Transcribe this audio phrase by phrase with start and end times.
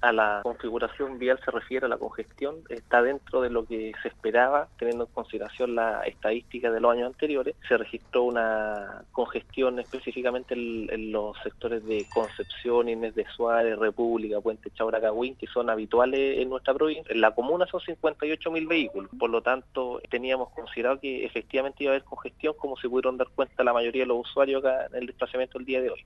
[0.00, 4.08] a la configuración vial se refiere a la congestión, está dentro de lo que se
[4.08, 7.54] esperaba, teniendo en consideración la estadística de los años anteriores.
[7.68, 14.70] Se registró una congestión específicamente en, los sectores de Concepción, Inés de Suárez, República, Puente
[14.70, 17.12] Chauracagüín, que son habituales en nuestra provincia.
[17.12, 21.92] En la comuna son 58 mil vehículos, por lo tanto teníamos considerado que efectivamente iba
[21.92, 24.96] a haber congestión, como se pudieron dar cuenta la mayoría de los usuarios acá en
[24.96, 26.04] el desplazamiento el día de hoy.